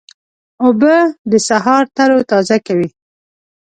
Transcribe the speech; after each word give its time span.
اوبه 0.65 0.95
د 1.31 1.33
سهار 1.47 1.83
تروتازه 1.97 2.57
کوي. 2.67 2.89